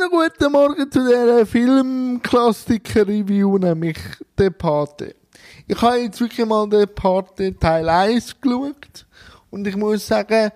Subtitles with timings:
[0.00, 3.98] Schönen guten Morgen zu dieser Filmklassiker-Review, nämlich
[4.38, 5.14] «Der Pate».
[5.66, 9.04] Ich habe jetzt wirklich mal «Der Pate» Teil 1 geschaut
[9.50, 10.52] und ich muss sagen,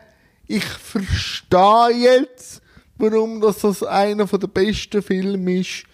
[0.47, 2.63] ich verstehe jetzt,
[2.97, 5.85] warum das, einer der besten Filme ist,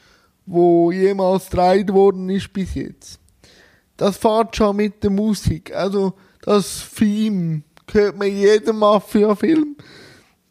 [0.47, 3.19] wo jemals gedreht worden ist bis jetzt.
[3.97, 5.75] Das fährt schon mit der Musik.
[5.75, 6.13] Also,
[6.43, 9.75] das Theme hört man in jedem Mafia-Film.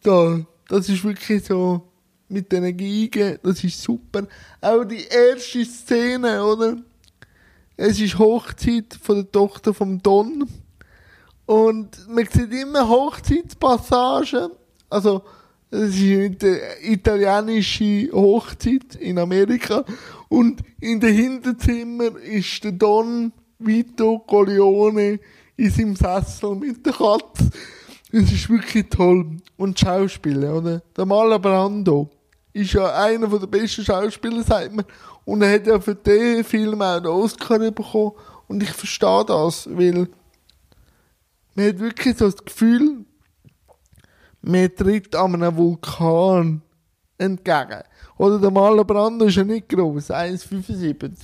[0.04, 1.89] Da, das ist wirklich so
[2.30, 4.28] mit den Geigen, das ist super.
[4.62, 6.78] Auch die erste Szene, oder?
[7.76, 10.48] Es ist Hochzeit von der Tochter vom Don.
[11.46, 14.52] Und man sieht immer Hochzeitspassagen.
[14.90, 15.24] Also,
[15.72, 19.84] es ist eine italienische Hochzeit in Amerika.
[20.28, 25.20] Und in den Hinterzimmer ist der Don Vito Corleone
[25.58, 27.50] in seinem Sessel mit der Katze.
[28.12, 29.38] Es ist wirklich toll.
[29.58, 30.82] Und Schauspieler, oder?
[30.96, 32.10] Der Marlon Brando
[32.54, 34.86] ist ja einer der besten Schauspieler, sagt man.
[35.26, 38.14] Und er hat ja für den Film auch den Oscar bekommen.
[38.48, 40.08] Und ich verstehe das, weil
[41.56, 43.06] man hat wirklich so das Gefühl,
[44.42, 46.62] man tritt an einem Vulkan
[47.18, 47.84] entgegen.
[48.18, 51.18] Oder der Marlon Brando ist ja nicht groß, 1,75.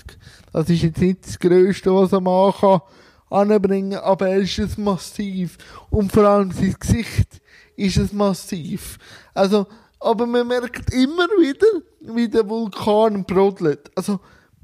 [0.52, 2.82] Das ist jetzt nicht das Größte, was er machen kann
[3.30, 5.58] anbringen, aber er ist es massiv.
[5.90, 7.42] Und vor allem sein Gesicht
[7.76, 8.98] ist es massiv.
[9.34, 9.68] Also,
[10.06, 11.68] aber man merkt immer wieder,
[12.02, 13.90] wie der Vulkan brodelt.
[13.96, 14.20] Also,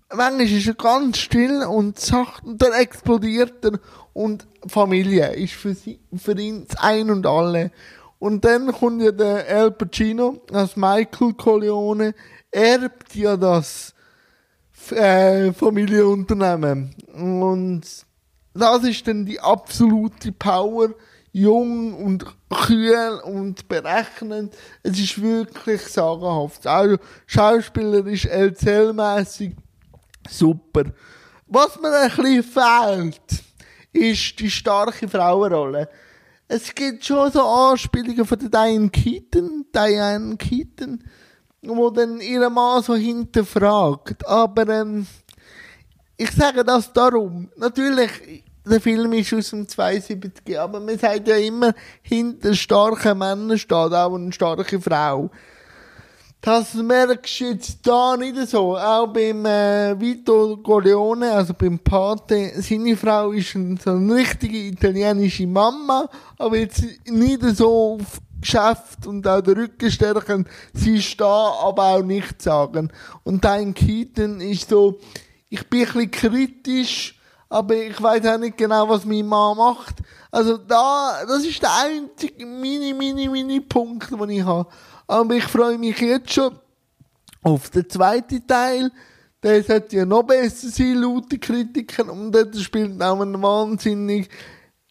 [0.09, 3.79] manchmal ist er ganz still und sacht und dann explodiert er
[4.13, 7.71] und Familie ist für, sie, für ihn das Ein und Alle.
[8.19, 12.13] Und dann kommt ja der El Pacino als Michael Corleone,
[12.51, 13.95] erbt ja das
[14.91, 16.93] äh, Familienunternehmen.
[17.13, 17.81] Und
[18.53, 20.89] das ist dann die absolute Power
[21.31, 24.55] jung und kühl und berechnend.
[24.83, 26.67] Es ist wirklich sagenhaft.
[26.67, 29.55] Also schauspielerisch, erzählmäßig
[30.29, 30.83] super.
[31.47, 33.43] Was mir ein bisschen fehlt,
[33.93, 35.89] ist die starke Frauenrolle.
[36.47, 41.03] Es gibt schon so Anspielungen von Diane Keaton, Diane Keaton,
[41.61, 44.25] wo dann ihren Mann so hinterfragt.
[44.27, 45.07] Aber ähm,
[46.17, 47.49] ich sage das darum.
[47.55, 53.57] Natürlich, der Film ist aus dem 72, aber man sagt ja immer, hinter starken Männern
[53.57, 55.29] steht auch eine starke Frau.
[56.41, 58.75] Das merkst du jetzt da nicht so.
[58.75, 64.57] Auch beim äh, Vito Corleone, also beim Pate, seine Frau ist ein, so eine richtige
[64.57, 70.47] italienische Mama, aber jetzt nicht so auf Geschäft und auch der Rücken stärken.
[70.73, 72.91] Sie ist da, aber auch nichts sagen.
[73.23, 74.99] Und dein Keaton ist so,
[75.47, 77.20] ich bin ein bisschen kritisch,
[77.51, 79.95] aber ich weiß auch nicht genau, was mein Mann macht.
[80.31, 84.69] Also da, das ist der einzige mini, mini, mini Punkt, den ich habe.
[85.05, 86.57] Aber ich freue mich jetzt schon
[87.43, 88.89] auf den zweiten Teil.
[89.43, 92.09] Der sollte ja noch besser sein, laut den Kritikern.
[92.09, 94.29] Und dort spielt auch ein wahnsinnig,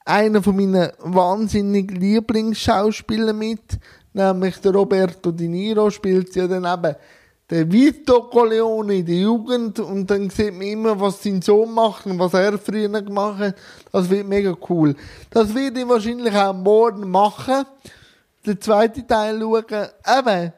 [0.04, 3.78] einer von meinen wahnsinnig Lieblingsschauspielern mit.
[4.12, 6.94] Nämlich der Roberto Di Niro spielt ja dann eben
[7.50, 12.06] der Vito Corleone in der Jugend und dann sieht man immer, was sein Sohn macht
[12.06, 13.56] und was er früher gemacht hat.
[13.91, 14.94] Das wird mega cool.
[15.31, 17.65] Das werde ich wahrscheinlich auch morgen machen.
[18.47, 19.89] Den zweiten Teil schauen.
[20.19, 20.53] Eben,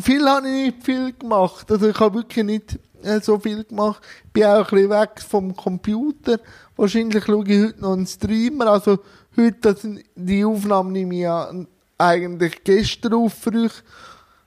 [0.00, 1.70] viel habe ich nicht viel gemacht.
[1.70, 4.00] Also ich habe wirklich nicht äh, so viel gemacht.
[4.26, 6.38] Ich bin auch ein bisschen weg vom Computer.
[6.76, 8.68] Wahrscheinlich schaue ich heute noch einen Streamer.
[8.68, 9.00] Also
[9.36, 11.50] heute, das, die Aufnahme nehme ich ja
[11.98, 13.68] eigentlich gestern auf für.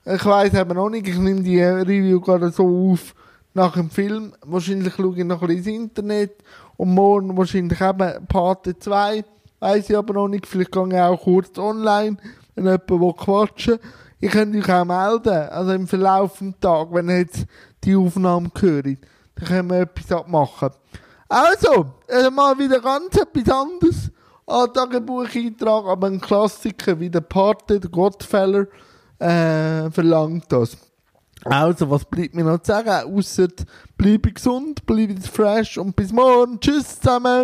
[0.05, 3.15] Ich weiß aber noch nicht, ich nehme die Review gerade so auf
[3.53, 4.33] nach dem Film.
[4.45, 6.43] Wahrscheinlich schaue ich noch ein bisschen ins Internet
[6.75, 9.23] und morgen wahrscheinlich eben Pate 2.
[9.61, 12.17] Weiß ich aber noch nicht, vielleicht gehe ich auch kurz online,
[12.55, 13.79] wenn jemand will quatschen
[14.19, 17.45] Ihr könnt euch auch melden, also im Verlauf des Tages, wenn ihr jetzt
[17.83, 18.85] die Aufnahme hört.
[18.85, 20.69] Dann können wir etwas abmachen.
[21.27, 24.11] Also, äh, mal wieder ganz etwas anderes.
[24.47, 28.67] Ein Tagebucheintrag, aber ein Klassiker wie der Pate, der Godfeller
[29.19, 30.77] äh, verlangt das.
[31.45, 33.15] Also, was bleibt mir noch zu sagen?
[33.17, 33.47] Außer
[33.97, 36.59] bleibe gesund, bleibe fresh und bis morgen.
[36.59, 37.41] Tschüss zusammen.